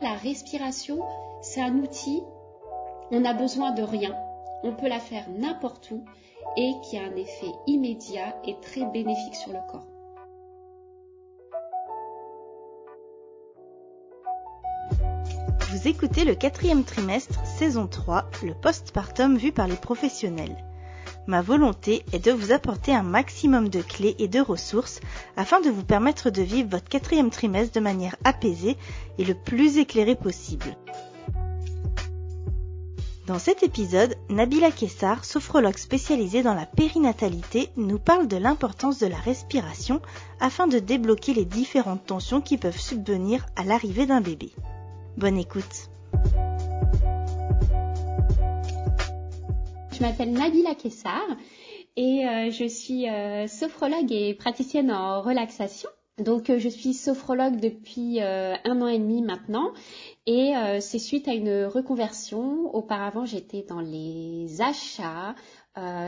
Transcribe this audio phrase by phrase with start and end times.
[0.00, 0.98] La respiration,
[1.42, 2.22] c'est un outil,
[3.10, 4.16] on n'a besoin de rien,
[4.62, 6.04] on peut la faire n'importe où
[6.56, 9.86] et qui a un effet immédiat et très bénéfique sur le corps.
[15.70, 20.56] Vous écoutez le quatrième trimestre, saison 3, le postpartum vu par les professionnels.
[21.30, 24.98] Ma volonté est de vous apporter un maximum de clés et de ressources
[25.36, 28.76] afin de vous permettre de vivre votre quatrième trimestre de manière apaisée
[29.16, 30.76] et le plus éclairée possible.
[33.28, 39.06] Dans cet épisode, Nabila Kessar, sophrologue spécialisée dans la périnatalité, nous parle de l'importance de
[39.06, 40.02] la respiration
[40.40, 44.50] afin de débloquer les différentes tensions qui peuvent subvenir à l'arrivée d'un bébé.
[45.16, 45.90] Bonne écoute.
[50.00, 51.26] Je m'appelle Nabila Kessar
[51.94, 55.90] et euh, je suis euh, sophrologue et praticienne en relaxation.
[56.16, 59.74] Donc euh, je suis sophrologue depuis un an et demi maintenant
[60.26, 62.74] et c'est suite à une reconversion.
[62.74, 65.34] Auparavant j'étais dans les achats,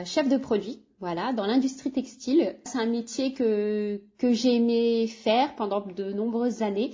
[0.07, 2.57] chef de produit, voilà, dans l'industrie textile.
[2.65, 6.93] C'est un métier que, que j'ai aimé faire pendant de nombreuses années.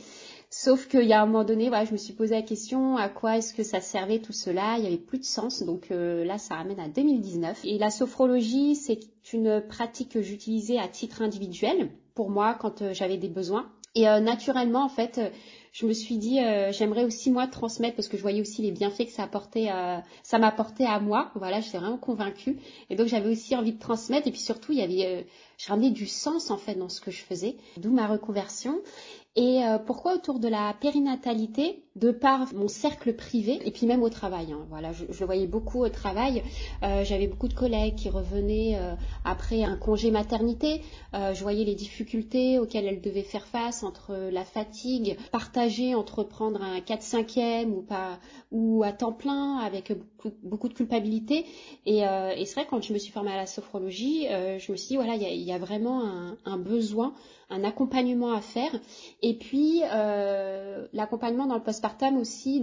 [0.51, 3.11] Sauf qu'il y a un moment donné, voilà, je me suis posé la question à
[3.11, 4.77] quoi est-ce que ça servait tout cela?
[4.79, 5.63] Il n'y avait plus de sens.
[5.63, 7.61] Donc euh, là, ça ramène à 2019.
[7.65, 9.01] Et la sophrologie, c'est
[9.35, 13.71] une pratique que j'utilisais à titre individuel pour moi quand euh, j'avais des besoins.
[13.95, 15.21] Et euh, naturellement, en fait,
[15.73, 16.39] je me suis dit,
[16.71, 19.69] j'aimerais aussi moi transmettre parce que je voyais aussi les bienfaits que ça apportait,
[20.23, 21.33] ça m'apportait à moi.
[21.35, 22.59] Voilà, j'étais vraiment convaincue.
[22.91, 24.29] Et donc j'avais aussi envie de transmettre.
[24.29, 25.27] Et puis surtout, il y avait,
[25.57, 27.57] je ramenais du sens en fait dans ce que je faisais.
[27.77, 28.81] D'où ma reconversion.
[29.37, 34.05] Et euh, pourquoi autour de la périnatalité De par mon cercle privé et puis même
[34.05, 34.53] au travail.
[34.53, 34.67] Hein.
[34.69, 36.45] voilà, je, le voyais beaucoup au travail.
[36.85, 40.83] Euh, J'avais beaucoup de collègues qui revenaient euh, après un congé maternité.
[41.15, 46.63] Euh, je voyais les difficultés auxquelles elles devaient faire face entre la fatigue, partager, entreprendre
[46.63, 48.21] un 4-5e ou pas
[48.53, 49.93] ou à temps plein avec
[50.45, 51.47] beaucoup, de culpabilité.
[51.85, 52.03] Et,
[52.45, 55.17] c'est vrai quand je me suis formée à la sophrologie, je me suis dit voilà,
[55.17, 57.13] il y a, vraiment un, un besoin
[57.51, 58.71] un accompagnement à faire.
[59.23, 59.81] Et puis
[60.93, 62.63] l'accompagnement dans le postpartum aussi,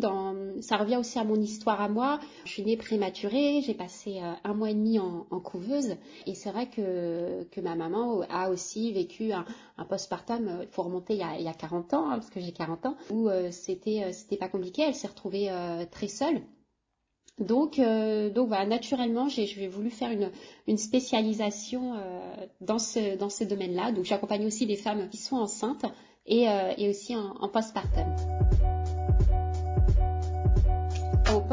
[0.61, 2.19] ça revient aussi à mon histoire à moi.
[2.45, 6.51] Je suis née prématurée, j'ai passé euh, un mois et demi en, couveuse, et c'est
[6.51, 9.45] vrai que, ma maman a aussi vécu un,
[9.77, 10.59] un postpartum.
[10.61, 12.51] Il faut remonter il y a, il y a 40 ans, hein, parce que j'ai
[12.51, 14.83] 40 ans, où euh, c'était c'était pas compliqué.
[14.83, 15.49] Elle s'est retrouvée
[15.91, 16.41] très seule.
[17.39, 20.09] Donc, euh, donc naturellement, j'ai voulu faire
[20.67, 23.91] une, spécialisation euh, dans ce, dans ce domaine-là.
[23.91, 25.85] Donc, j'accompagne aussi des femmes qui sont enceintes
[26.25, 28.05] et, euh, et aussi en, en postpartum.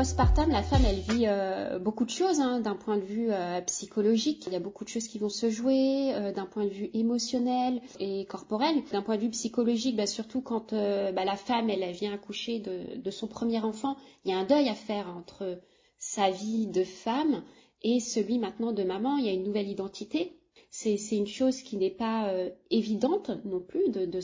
[0.02, 3.60] Postpartum, la femme, elle vit euh, beaucoup de choses hein, d'un point de vue euh,
[3.60, 4.42] psychologique.
[4.48, 6.90] Il y a beaucoup de choses qui vont se jouer euh, d'un point de vue
[6.92, 8.82] émotionnel et corporel.
[8.90, 13.10] D'un point de vue psychologique, bah, surtout quand bah, la femme, elle, vient accoucher de,
[13.12, 15.60] son premier enfant, il y a un deuil à faire entre
[15.98, 17.44] sa vie de femme
[17.82, 19.18] et celui maintenant de maman.
[19.18, 20.36] Il y a une nouvelle identité.
[20.74, 24.20] C'est une chose qui n'est pas euh, évidente non plus de,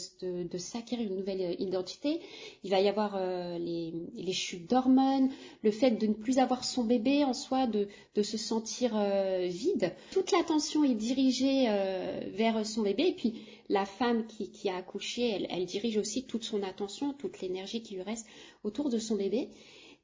[0.56, 2.20] s'acquérir une nouvelle euh, identité.
[2.64, 5.28] Il va y avoir euh, les, chutes d'hormones,
[5.62, 7.86] le fait de ne plus avoir son bébé en soi, de,
[8.22, 8.98] se sentir
[9.42, 9.94] vide.
[10.10, 11.66] Toute l'attention est dirigée
[12.32, 16.26] vers son bébé et puis la femme qui, qui a accouché, elle, elle dirige aussi
[16.26, 18.26] toute son attention, toute l'énergie qui lui reste
[18.64, 19.50] autour de son bébé.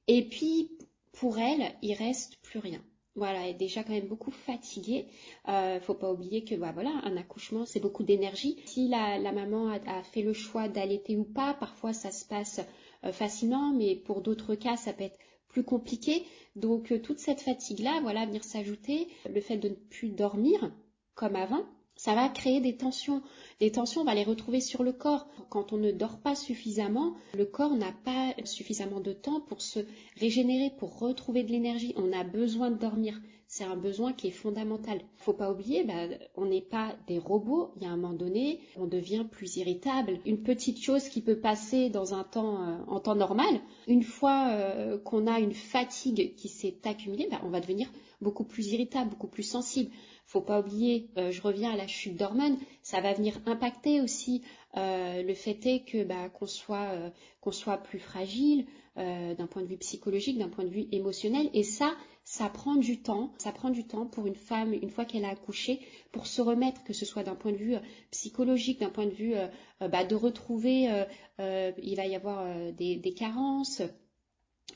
[0.08, 0.72] Et puis
[1.12, 2.82] pour elle, il reste plus rien.
[3.16, 5.06] Voilà, est déjà quand même beaucoup fatiguée.
[5.48, 8.56] Euh, faut pas oublier que bah, voilà, un accouchement, c'est beaucoup d'énergie.
[8.66, 12.60] Si la, maman a, fait le choix d'allaiter ou pas, parfois ça se passe
[13.04, 16.24] euh, facilement, mais pour d'autres cas, ça peut être plus compliqué.
[16.56, 20.72] Donc euh, toute cette fatigue-là, voilà, venir s'ajouter, le fait de ne plus dormir
[21.14, 21.64] comme avant,
[21.96, 23.22] ça va créer des tensions.
[23.60, 25.26] Les tensions, on va les retrouver sur le corps.
[25.48, 29.80] Quand on ne dort pas suffisamment, le corps n'a pas suffisamment de temps pour se
[30.18, 31.94] régénérer, pour retrouver de l'énergie.
[31.96, 33.20] On a besoin de dormir.
[33.46, 35.00] C'est un besoin qui est fondamental.
[35.16, 37.70] Faut pas oublier, bah, on n'est pas des robots.
[37.76, 40.18] Il y a un moment donné, on devient plus irritable.
[40.24, 44.48] Une petite chose qui peut passer dans un temps, euh, en temps normal, une fois
[44.48, 47.88] euh, qu'on a une fatigue qui s'est accumulée, bah, on va devenir
[48.20, 49.90] beaucoup plus irritable, beaucoup plus sensible
[50.26, 54.42] faut pas oublier, euh, je reviens à la chute d'hormones, ça va venir impacter aussi
[54.76, 57.10] euh, le fait est que bah, qu'on soit euh,
[57.40, 58.66] qu'on soit plus fragile
[58.96, 63.02] d'un point de vue psychologique, d'un point de vue émotionnel, et ça, ça prend du
[63.02, 65.80] temps, ça prend du temps pour une femme une fois qu'elle a accouché
[66.12, 67.74] pour se remettre, que ce soit d'un point de vue
[68.12, 69.34] psychologique, d'un point de vue
[69.80, 71.06] bah, de retrouver,
[71.40, 73.82] il va y avoir des, des carences.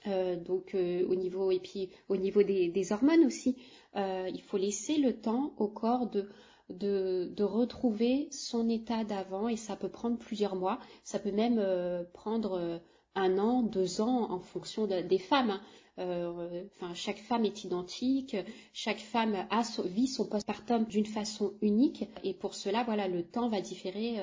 [0.06, 3.56] Donc au niveau et puis au niveau des, hormones aussi,
[3.96, 9.76] euh, il faut laisser le temps au corps de, retrouver son état d'avant et ça
[9.76, 12.78] peut prendre plusieurs mois, ça peut même euh, prendre euh,
[13.14, 15.50] un an, deux ans en fonction des femmes.
[15.50, 15.60] Hein.
[15.98, 16.62] Euh,
[16.94, 18.36] chaque femme est identique,
[18.72, 23.48] chaque femme a vit son postpartum d'une façon unique et pour cela, voilà, le temps
[23.48, 24.18] va différer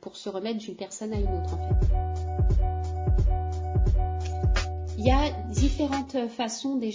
[0.00, 2.13] pour se remettre d'une personne à une autre en fait.
[5.04, 6.88] Il y a différentes façons de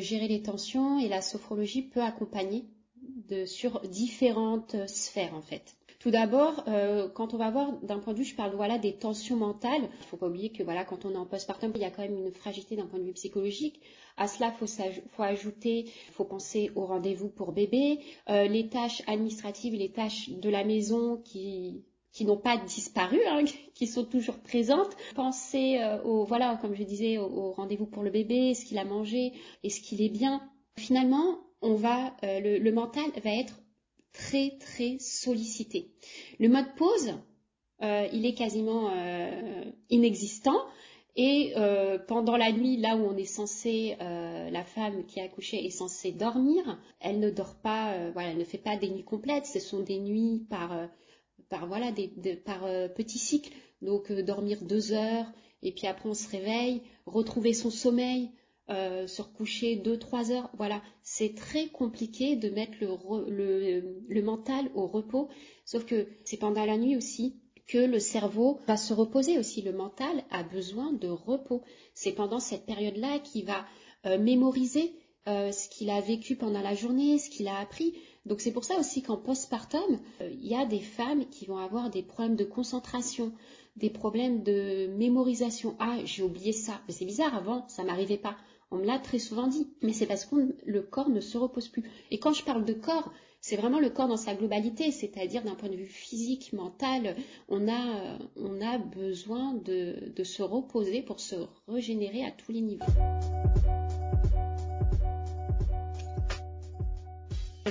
[0.00, 2.64] gérer les tensions et la sophrologie peut accompagner
[3.28, 5.76] de, sur différentes sphères en fait.
[6.00, 8.94] Tout d'abord, euh, quand on va voir d'un point de vue, je parle voilà des
[8.94, 9.82] tensions mentales.
[9.82, 11.90] Il ne faut pas oublier que voilà quand on est en postpartum, il y a
[11.90, 13.80] quand même une fragilité d'un point de vue psychologique.
[14.16, 19.74] À cela, faut, faut ajouter, faut penser au rendez-vous pour bébé, euh, les tâches administratives,
[19.74, 23.44] les tâches de la maison qui qui n'ont pas disparu, hein,
[23.74, 24.94] qui sont toujours présentes.
[25.14, 28.84] Pensez euh, au, voilà, comme je disais, au, rendez-vous pour le bébé, est-ce qu'il a
[28.84, 29.32] mangé,
[29.64, 30.42] est-ce qu'il est bien.
[30.78, 33.60] Finalement, on va, euh, le, mental va être
[34.12, 35.92] très très sollicité.
[36.38, 37.14] Le mode pause,
[37.82, 38.90] euh, il est quasiment
[39.88, 40.60] inexistant.
[41.14, 41.52] Et
[42.08, 46.10] pendant la nuit, là où on est censé, la femme qui a accouché est censée
[46.10, 49.44] dormir, elle ne dort pas, voilà, elle ne fait pas des nuits complètes.
[49.44, 50.88] Ce sont des nuits par
[51.52, 53.52] par voilà des, par euh, petits cycles.
[53.82, 55.30] Donc euh, dormir deux heures
[55.62, 58.30] et puis après on se réveille, retrouver son sommeil,
[58.70, 60.48] euh, se recoucher deux trois heures.
[60.56, 65.28] Voilà, c'est très compliqué de mettre le, le, mental au repos.
[65.66, 67.36] Sauf que c'est pendant la nuit aussi
[67.68, 69.60] que le cerveau va se reposer aussi.
[69.60, 71.62] Le mental a besoin de repos.
[71.92, 73.66] C'est pendant cette période-là qu'il va
[74.18, 74.94] mémoriser
[75.26, 77.94] ce qu'il a vécu pendant la journée, ce qu'il a appris.
[78.26, 81.58] Donc c'est pour ça aussi qu'en postpartum, euh, il y a des femmes qui vont
[81.58, 83.32] avoir des problèmes de concentration,
[83.76, 85.76] des problèmes de mémorisation.
[85.80, 86.80] Ah, j'ai oublié ça.
[86.86, 88.36] Mais c'est bizarre, avant, ça m'arrivait pas.
[88.70, 89.68] On me l'a très souvent dit.
[89.82, 91.84] Mais c'est parce que le corps ne se repose plus.
[92.10, 95.56] Et quand je parle de corps, c'est vraiment le corps dans sa globalité, c'est-à-dire d'un
[95.56, 97.16] point de vue physique, mental,
[97.48, 98.18] on a,
[98.64, 101.34] a besoin de se reposer pour se
[101.66, 102.84] régénérer à tous les niveaux.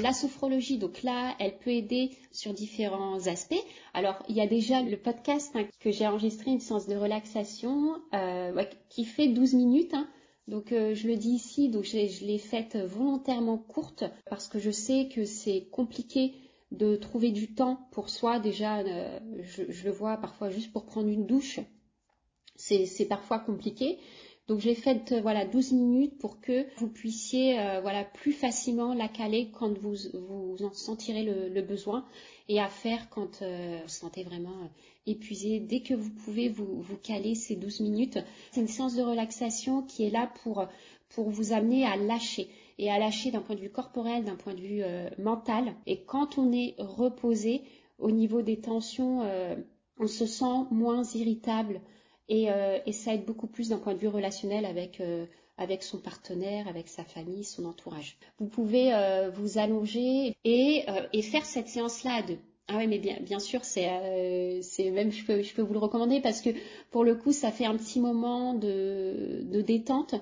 [0.02, 3.64] La sophrologie, donc là, elle peut aider sur différents aspects.
[3.94, 8.02] Alors, il y a déjà le podcast hein, que j'ai enregistré, une séance de relaxation,
[8.14, 9.94] euh, qui fait 12 minutes.
[9.94, 10.08] Hein.
[10.48, 14.72] Donc, euh, je le dis ici, donc je, l'ai faite volontairement courte parce que je
[14.72, 16.34] sais que c'est compliqué
[16.72, 18.40] de trouver du temps pour soi.
[18.40, 21.60] Déjà, euh, je, je, le vois parfois juste pour prendre une douche.
[22.56, 24.00] C'est parfois compliqué.
[24.52, 28.94] Donc j'ai fait euh, voilà 12 minutes pour que vous puissiez euh, voilà plus facilement
[28.94, 29.96] la caler quand vous
[30.62, 32.06] en sentirez le, besoin
[32.50, 34.70] et à faire quand euh, vous sentez vraiment
[35.08, 35.62] épuisé.
[35.62, 38.20] Dès que vous pouvez vous, caler ces 12 minutes,
[38.52, 40.66] c'est une séance de relaxation qui est là pour
[41.08, 44.54] pour vous amener à lâcher et à lâcher d'un point de vue corporel, d'un point
[44.54, 44.84] de vue
[45.18, 45.76] mental.
[45.86, 47.62] Et quand on est reposé
[48.00, 49.22] au niveau des tensions,
[49.98, 51.80] on se sent moins irritable,
[52.32, 55.26] euh, et, ça aide beaucoup plus d'un point de vue relationnel avec, euh,
[55.58, 58.18] avec son partenaire, avec sa famille, son entourage.
[58.40, 62.40] Vous pouvez euh, vous allonger et, et faire cette séance-là à deux.
[62.68, 65.80] Ah oui, mais bien, bien sûr, c'est, c'est même je peux, je peux vous le
[65.80, 66.52] recommander parce que
[66.90, 70.16] pour le coup, ça fait un petit moment de, de détente.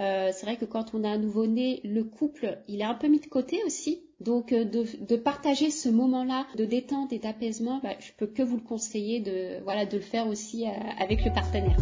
[0.00, 3.08] Euh, c'est vrai que quand on a un nouveau-né, le couple, il est un peu
[3.08, 4.05] mis de côté aussi.
[4.20, 8.56] Donc euh, de, partager ce moment-là de détente et d'apaisement, bah, je peux que vous
[8.56, 11.76] le conseiller de, voilà, de le faire aussi euh, avec le partenaire.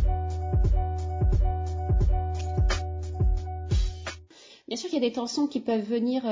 [4.66, 6.24] Bien sûr qu'il y a des tensions qui peuvent venir,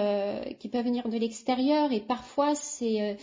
[0.59, 3.17] qui peuvent venir de l'extérieur et parfois c'est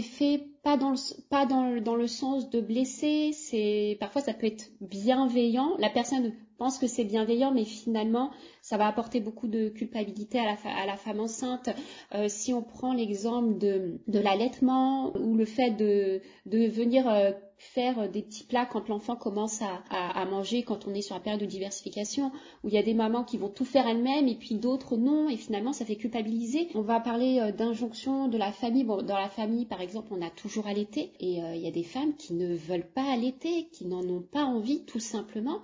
[0.00, 0.96] fait pas dans le
[1.28, 6.78] pas dans dans le sens de blesser parfois ça peut être bienveillant la personne pense
[6.78, 8.30] que c'est bienveillant, mais finalement,
[8.62, 11.70] ça va apporter beaucoup de culpabilité à la, femme enceinte.
[12.14, 18.22] Euh, si on prend l'exemple de, l'allaitement ou le fait de, venir euh, faire des
[18.22, 21.46] petits plats quand l'enfant commence à, à, manger, quand on est sur la période de
[21.46, 22.32] diversification,
[22.64, 25.28] où il y a des mamans qui vont tout faire elles-mêmes et puis d'autres non,
[25.28, 26.68] et finalement ça fait culpabiliser.
[26.74, 28.84] On va parler euh, d'injonction de la famille.
[28.84, 31.84] Bon, dans la famille, par exemple, on a toujours allaité, et il y a des
[31.84, 35.60] femmes qui ne veulent pas allaiter, qui n'en ont pas envie, tout simplement.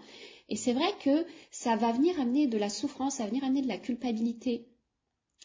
[0.49, 3.63] Et c'est vrai que ça va venir amener de la souffrance, ça va venir amener
[3.63, 4.67] de la culpabilité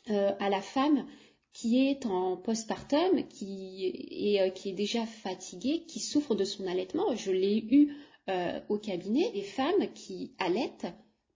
[0.10, 1.06] euh, à la femme
[1.54, 6.68] qui est en postpartum, qui est, euh, qui est déjà fatiguée, qui souffre de son
[6.68, 7.16] allaitement.
[7.16, 7.96] Je l'ai eu
[8.30, 10.88] euh, au cabinet, des femmes qui allaitent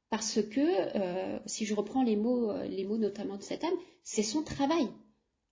[0.09, 0.61] parce que,
[1.47, 4.87] si je reprends les mots, les mots notamment de cette femme, c'est son travail,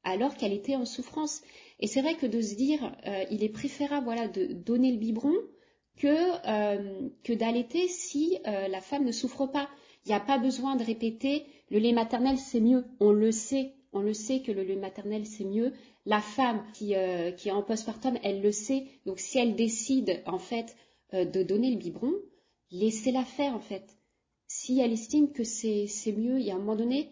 [0.03, 1.41] alors qu'elle était en souffrance.
[1.80, 2.96] Et c'est vrai que de se dire,
[3.32, 5.34] il est préférable voilà, de donner le biberon
[6.01, 6.08] que,
[6.48, 9.70] euh, que d'allaiter si euh, la femme ne souffre pas.
[10.03, 13.75] Il n'y a pas besoin de répéter le lait maternel c'est mieux, on le sait.
[13.93, 15.74] On le sait que le lait maternel c'est mieux.
[16.08, 18.88] La femme qui, euh, qui est en postpartum, elle le sait.
[19.05, 20.75] Donc si elle décide en fait
[21.13, 22.13] de donner le biberon,
[22.72, 23.98] laissez-la faire en fait.
[24.48, 27.12] Si elle estime que c'est mieux, il y a un moment donné,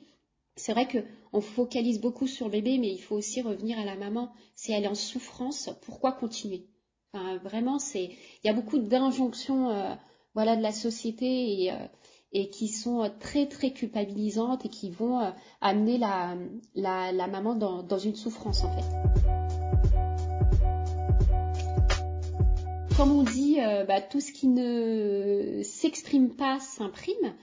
[0.56, 3.98] c'est vrai qu'on focalise beaucoup sur le bébé, mais il faut aussi revenir à la
[3.98, 4.32] maman.
[4.56, 6.66] Si elle est en souffrance, pourquoi continuer?
[7.14, 9.96] Vraiment, c'est il y a beaucoup d'injonctions euh,
[10.36, 15.32] voilà, de la société et, euh, qui sont très très culpabilisantes et qui vont euh,
[15.62, 16.38] amener la,
[17.28, 18.86] maman dans, une souffrance en fait.
[22.96, 27.34] Comme on dit, bah, tout ce qui ne s'exprime pas s'imprime.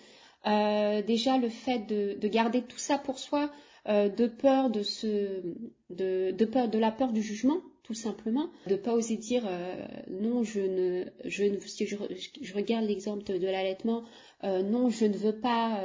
[0.47, 3.51] Euh, déjà le fait de, garder tout ça pour soi,
[3.89, 5.43] euh, de peur de ce,
[5.91, 9.77] de, peur de la peur du jugement, tout simplement, de pas oser dire euh,
[10.11, 14.03] non, je ne, je si je, regarde l'exemple de, l'allaitement,
[14.43, 15.81] non, je ne veux pas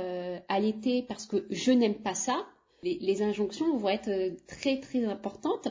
[0.49, 2.45] allaiter parce que je n'aime pas ça.
[2.83, 5.67] Les, injonctions vont être très très importantes.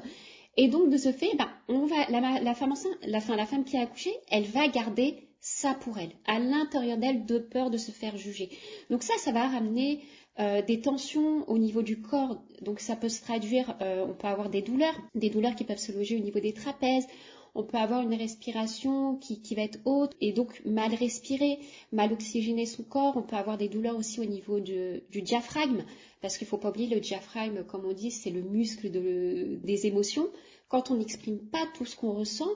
[0.56, 3.76] Et donc de ce fait, ben, on va, la, femme enceinte, la, la femme qui
[3.76, 7.90] a accouché, elle va garder ça pour elle, à l'intérieur d'elle, de peur de se
[7.90, 8.50] faire juger.
[8.90, 10.00] Donc ça, ça va ramener
[10.38, 12.42] euh, des tensions au niveau du corps.
[12.62, 15.78] Donc ça peut se traduire, euh, on peut avoir des douleurs, des douleurs qui peuvent
[15.78, 17.06] se loger au niveau des trapèzes.
[17.54, 21.58] On peut avoir une respiration qui, va être haute et donc mal respirer,
[21.90, 23.16] mal oxygéner son corps.
[23.16, 25.84] On peut avoir des douleurs aussi au niveau du, diaphragme,
[26.20, 30.28] parce qu'il faut pas oublier le diaphragme, comme on dit, c'est le muscle des émotions.
[30.68, 32.50] Quand on n'exprime pas tout ce qu'on ressent,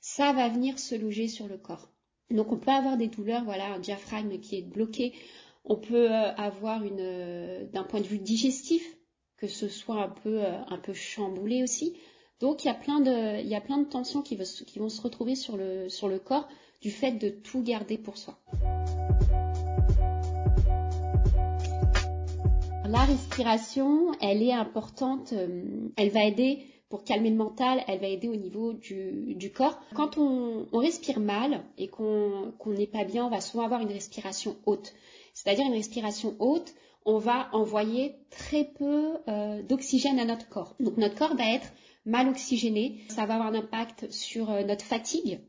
[0.00, 1.88] ça va venir se loger sur le corps.
[2.30, 5.14] Donc on peut avoir des douleurs, voilà, un diaphragme qui est bloqué.
[5.68, 8.96] On peut euh, avoir euh, d'un point de vue digestif,
[9.36, 11.96] que ce soit un peu, euh, chamboulé aussi.
[12.38, 16.20] Donc il y a plein de, tensions qui, vont se retrouver sur le, sur le
[16.20, 16.46] corps
[16.82, 18.38] du fait de tout garder pour soi.
[22.88, 25.34] La respiration, elle est importante,
[25.96, 29.80] elle va aider pour calmer le mental, elle va aider au niveau du, corps.
[29.94, 34.56] Quand on, respire mal et qu'on n'est pas bien, on va souvent avoir une respiration
[34.66, 34.94] haute.
[35.36, 36.74] C'est-à-dire une respiration haute,
[37.04, 40.74] on va envoyer très peu euh, d'oxygène à notre corps.
[40.80, 41.72] Donc notre corps va être
[42.06, 45.40] mal oxygéné, ça va avoir un impact sur euh, notre fatigue.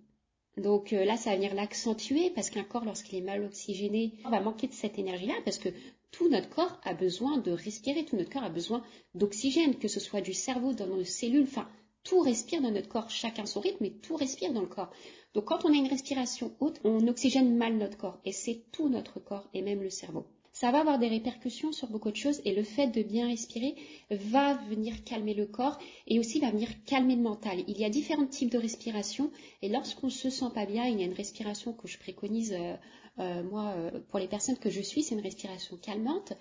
[0.58, 4.30] Donc euh, là, ça va venir l'accentuer parce qu'un corps, lorsqu'il est mal oxygéné, on
[4.30, 5.70] va manquer de cette énergie-là parce que
[6.12, 8.84] tout notre corps a besoin de respirer, tout notre corps a besoin
[9.16, 11.68] d'oxygène, que ce soit du cerveau, dans nos cellules, enfin,
[12.08, 14.92] tout respire dans notre corps, chacun son rythme, mais tout respire dans le corps.
[15.34, 18.90] Donc quand on a une respiration haute, on oxygène mal notre corps, et c'est tout
[18.90, 20.26] notre corps, et même le cerveau
[20.60, 23.76] ça va avoir des répercussions sur beaucoup de choses et le fait de bien respirer
[24.10, 27.64] va venir calmer le corps et aussi va venir calmer le mental.
[27.68, 29.30] Il y a différents types de respiration
[29.62, 32.74] et lorsqu'on se sent pas bien, il y a une respiration que je préconise euh,
[33.20, 36.34] euh, moi euh, pour les personnes que je suis, c'est une respiration calmante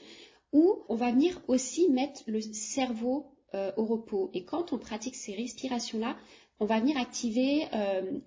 [0.51, 3.36] où on va venir aussi mettre le cerveau
[3.77, 4.31] au repos.
[4.35, 6.17] Et quand on pratique ces respirations-là,
[6.61, 7.65] on va venir activer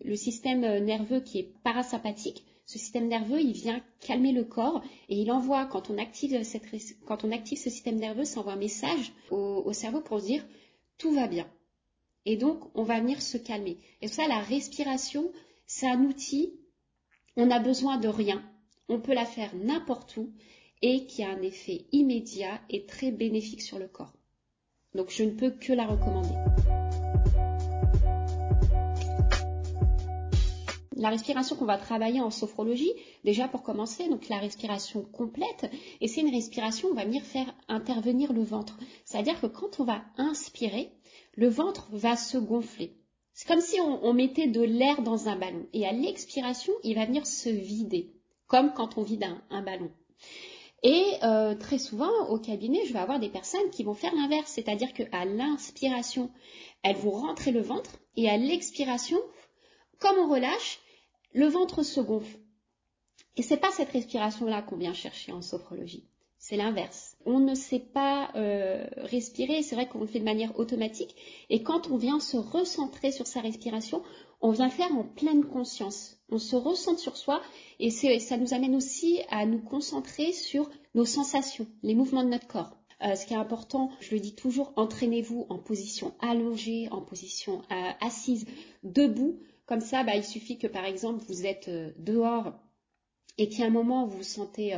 [0.03, 5.19] le système nerveux qui est parasympathique ce système nerveux, il vient calmer le corps et
[5.19, 10.21] il envoie, quand on active, ce système nerveux, ça envoie un message au, cerveau pour
[10.21, 10.45] dire
[10.99, 11.49] tout va bien.
[12.27, 13.79] Et donc, on va venir se calmer.
[14.03, 15.31] Et ça, la respiration,
[15.65, 16.59] c'est un outil,
[17.35, 18.47] on n'a besoin de rien.
[18.87, 20.31] On peut la faire n'importe où
[20.83, 24.13] et qui a un effet immédiat et très bénéfique sur le corps.
[24.95, 26.35] Donc, je ne peux que la recommander.
[30.99, 32.91] la respiration qu'on va travailler en sophrologie,
[33.23, 37.55] déjà pour commencer, donc la respiration complète, et c'est une respiration, on va venir faire
[37.69, 38.77] intervenir le ventre.
[39.05, 40.91] C'est-à-dire que quand on va inspirer,
[41.35, 42.97] le ventre va se gonfler.
[43.33, 45.65] C'est comme si on, mettait de l'air dans un ballon.
[45.71, 48.11] Et à l'expiration, il va venir se vider,
[48.47, 49.91] comme quand on vide un, ballon.
[50.83, 54.51] Et euh, très souvent, au cabinet, je vais avoir des personnes qui vont faire l'inverse,
[54.51, 56.31] c'est-à-dire qu'à l'inspiration,
[56.83, 59.19] elles vont rentrer le ventre, et à l'expiration,
[59.99, 60.79] comme on relâche,
[61.33, 62.37] le ventre se gonfle.
[63.35, 66.07] Et c'est pas cette respiration-là qu'on vient chercher en sophrologie.
[66.37, 67.17] C'est l'inverse.
[67.25, 71.15] On ne sait pas euh, respirer, c'est vrai qu'on le fait de manière automatique.
[71.49, 74.01] Et quand on vient se recentrer sur sa respiration,
[74.41, 76.17] on vient faire en pleine conscience.
[76.29, 77.41] On se recentre sur soi
[77.79, 82.47] et ça nous amène aussi à nous concentrer sur nos sensations, les mouvements de notre
[82.47, 82.77] corps.
[83.01, 87.61] Euh, ce qui est important, je le dis toujours, entraînez-vous en position allongée, en position
[87.71, 88.45] euh, assise,
[88.83, 92.53] debout, comme ça, bah, il suffit que par exemple vous êtes euh, dehors
[93.37, 94.75] et qu'à un moment vous vous sentez,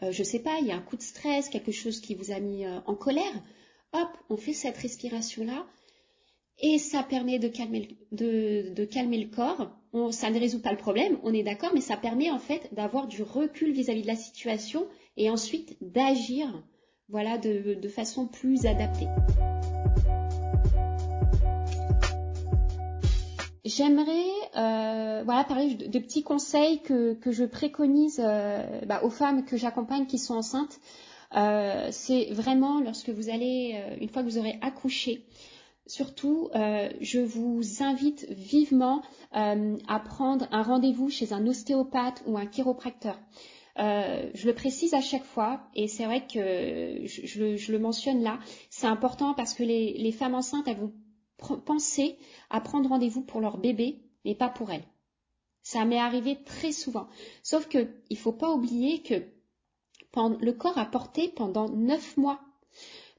[0.00, 2.30] je ne sais pas, il y a un coup de stress, quelque chose qui vous
[2.30, 3.42] a mis en colère.
[3.92, 5.66] Hop, on fait cette respiration-là
[6.60, 9.70] et ça permet de calmer, de, calmer le corps.
[10.10, 13.06] ça ne résout pas le problème, on est d'accord, mais ça permet en fait d'avoir
[13.06, 14.86] du recul vis-à-vis de la situation
[15.16, 16.62] et ensuite d'agir
[17.08, 19.06] voilà, de, façon plus adaptée.
[23.64, 29.56] J'aimerais euh, voilà parler de, petits conseils que, je préconise euh, bah, aux femmes que
[29.56, 30.80] j'accompagne qui sont enceintes.
[31.36, 35.26] Euh, c'est vraiment lorsque vous allez, une fois que vous aurez accouché,
[35.86, 39.02] surtout, je vous invite vivement
[39.32, 43.18] à prendre un rendez-vous chez un ostéopathe ou un chiropracteur.
[43.78, 48.38] Euh, je le précise à chaque fois et c'est vrai que je, le mentionne là.
[48.70, 50.94] C'est important parce que les, femmes enceintes, elles vont
[51.58, 52.16] penser
[52.48, 54.86] à prendre rendez-vous pour leur bébé, mais pas pour elles.
[55.62, 57.08] Ça m'est arrivé très souvent.
[57.42, 59.22] Sauf que il faut pas oublier que
[60.40, 62.40] le corps a porté pendant neuf mois.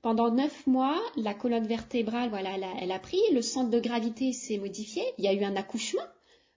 [0.07, 4.57] Pendant neuf mois, la colonne vertébrale, voilà, elle a pris, le centre de gravité s'est
[4.57, 6.05] modifié, il y a eu un accouchement,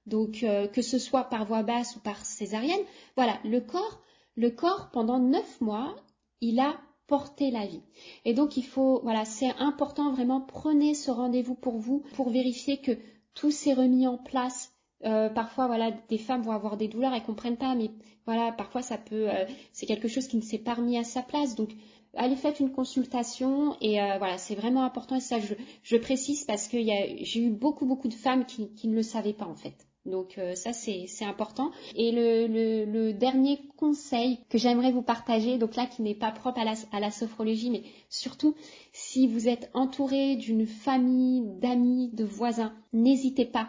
[0.06, 2.78] donc euh, que ce soit par voie basse ou par césarienne,
[3.16, 4.02] voilà, le corps,
[4.36, 5.96] le corps pendant neuf mois,
[6.40, 6.76] il a
[7.08, 7.82] porté la vie.
[8.24, 12.80] Et donc il faut, voilà, c'est important vraiment, prenez ce rendez-vous pour vous, pour vérifier
[12.80, 12.92] que
[13.34, 14.72] tout s'est remis en place.
[15.04, 17.90] Euh, parfois, voilà, des femmes vont avoir des douleurs, elles comprennent pas, mais
[18.26, 21.22] voilà, parfois ça peut, euh, c'est quelque chose qui ne s'est pas remis à sa
[21.22, 21.56] place.
[21.56, 21.70] Donc
[22.14, 25.36] allez faites une consultation et voilà c'est vraiment important et ça
[25.82, 29.46] je, précise parce que j'ai eu beaucoup beaucoup de femmes qui, ne le savaient pas
[29.46, 29.74] en fait.
[30.06, 31.70] Donc euh, ça c'est important.
[31.94, 37.00] Et le, dernier conseil que j'aimerais vous partager, donc là qui n'est pas propre à
[37.00, 38.54] la sophrologie, mais surtout
[38.92, 43.68] si vous êtes entouré d'une famille, d'amis, de voisins, n'hésitez pas,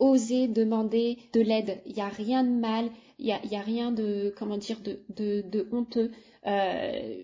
[0.00, 1.80] osez demander de l'aide.
[1.86, 5.68] Il n'y a rien de mal, il n'y a, a, rien de comment dire de,
[5.72, 6.10] honteux.
[6.46, 7.22] Euh,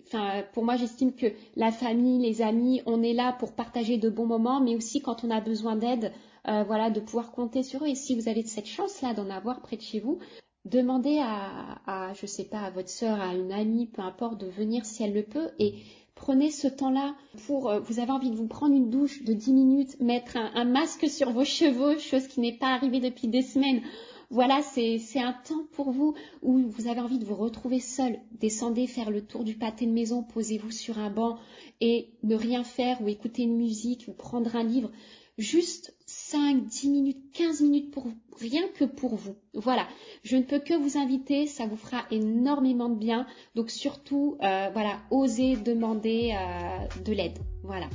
[0.53, 4.27] pour moi, j'estime que la famille, les amis, on est là pour partager de bons
[4.27, 6.13] moments, mais aussi quand on a besoin d'aide,
[6.47, 7.87] euh, voilà, de pouvoir compter sur eux.
[7.87, 10.19] Et si vous avez cette chance-là d'en avoir près de chez vous,
[10.65, 14.47] demandez à, à, je sais pas, à votre sœur, à une amie, peu importe, de
[14.47, 15.75] venir si elle le peut et
[16.17, 19.53] prenez ce temps-là pour, euh, vous avez envie de vous prendre une douche de 10
[19.53, 23.81] minutes, mettre un, masque sur vos cheveux, chose qui n'est pas arrivée depuis des semaines.
[24.29, 28.19] Voilà, c'est un temps pour vous où vous avez envie de vous retrouver seul.
[28.33, 31.37] Descendez faire le tour du pâté de maison, posez-vous sur un banc
[31.79, 34.91] et ne rien faire ou écouter une musique ou prendre un livre.
[35.37, 35.96] Juste
[36.31, 38.07] 5, 10 minutes, 15 minutes pour
[38.41, 39.37] rien que pour vous.
[39.53, 39.87] Voilà,
[40.23, 43.25] je ne peux que vous inviter, ça vous fera énormément de bien.
[43.55, 47.39] Donc surtout, euh, voilà, osez demander euh, de l'aide.
[47.63, 47.87] Voilà.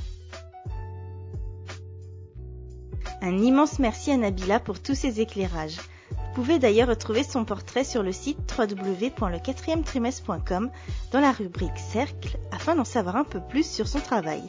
[3.21, 5.77] Un immense merci à Nabila pour tous ces éclairages.
[6.09, 10.69] Vous pouvez d'ailleurs retrouver son portrait sur le site www.le4e
[11.11, 14.41] dans la rubrique Cercle afin d'en savoir un peu plus sur son travail.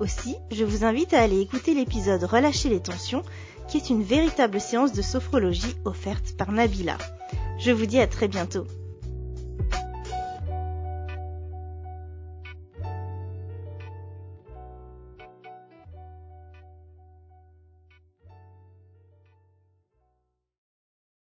[0.00, 3.22] Aussi, je vous invite à aller écouter l'épisode Relâcher les tensions,
[3.68, 6.98] qui est une véritable séance de sophrologie offerte par Nabila.
[7.58, 8.64] Je vous dis à très bientôt.